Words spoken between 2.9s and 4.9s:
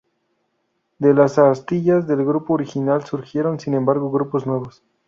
surgieron sin embargo grupos nuevos.